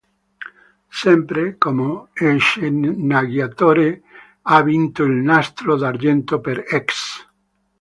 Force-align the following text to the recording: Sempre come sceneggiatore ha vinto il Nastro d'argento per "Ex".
Sempre 1.01 1.57
come 1.59 2.07
sceneggiatore 2.39 4.01
ha 4.41 4.63
vinto 4.63 5.03
il 5.03 5.11
Nastro 5.13 5.75
d'argento 5.75 6.39
per 6.39 6.63
"Ex". 6.67 7.27